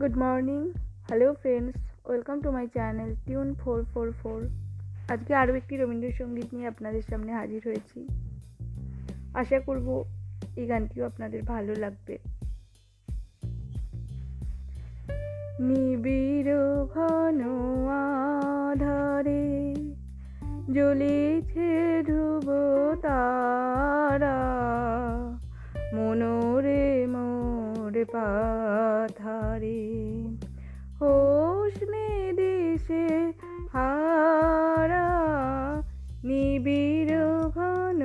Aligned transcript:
Good 0.00 0.16
morning 0.16 0.72
hello 1.08 1.34
friends 1.34 1.76
welcome 2.04 2.40
to 2.40 2.50
my 2.50 2.66
channel 2.66 3.14
tune 3.26 3.54
four 3.54 3.84
four 3.84 4.12
four 4.12 4.48
আজকে 5.08 5.34
আরও 5.34 5.54
একটি 5.54 5.76
রবীন্দ্রসঙ্গীত 5.76 6.44
নিয়ে 6.52 6.66
আপনাদের 6.66 7.02
সামনে 7.02 7.32
হাজির 7.34 7.62
হয়েছি। 7.64 8.08
আশা 9.34 9.60
করব 9.60 10.04
এই 10.56 10.66
গানটিও 10.66 11.06
আপনাদের 11.06 11.42
ভালো 11.42 11.74
লাগবে। 11.74 12.18
নিবিড় 15.60 16.84
ঘন 16.86 17.40
আধারে 17.88 19.74
জ্বলেছে 20.72 22.02
ধ্রুব 22.06 22.48
পাথারে 28.12 29.82
হোসনে 31.00 32.32
দেশে 32.32 33.32
হারা, 33.72 35.08
নিবিড় 36.24 37.16
ঘন 37.48 38.00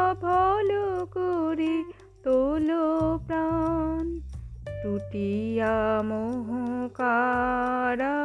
সফল 0.00 0.70
করি 1.12 1.84
তোলো 2.24 2.84
প্রাণ। 3.26 4.20
টুটিয়া 4.82 6.02
মোহকারা, 6.08 8.18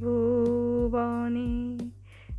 ভুবনে 0.00 1.78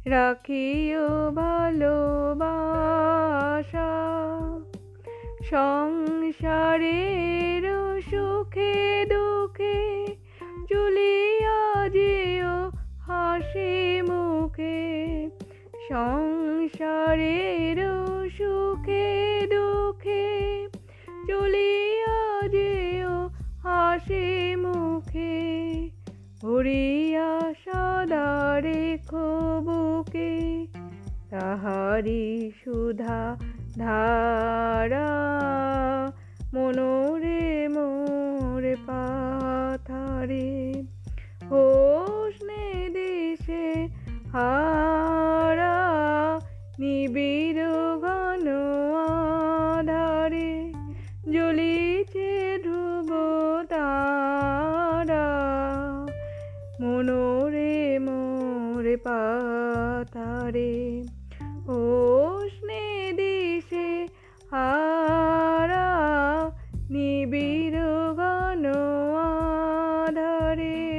রাখিও 0.09 1.31
ভালোবাসা। 1.31 3.91
সংসারের 5.43 8.01
সুখে 8.01 9.05
দুঃখে 9.05 10.07
চুলিয়া 10.69 11.89
যেও 11.89 12.71
হাসি 13.01 14.01
মুখে। 14.01 15.29
সংসারের 15.89 17.80
হাসি 24.01 24.55
মুখে 24.55 25.35
ভরিয়া 26.41 27.31
সদা 27.65 28.59
রেখো 28.59 29.27
বুকে। 29.61 30.33
তাহারি 31.29 32.51
সুধা 32.63 33.21
ধারা 33.77 35.09
মনোরে 36.53 36.80
মনোরে 56.81 57.99
মোরে 57.99 58.97
পাতারে 58.97 60.73
ও 61.67 61.79
স্নে 62.49 63.13
দিশে 63.13 63.89
হারা 64.51 65.89
নিবিড় 66.89 67.79
গণ 68.13 68.65
আধারে। 69.25 70.90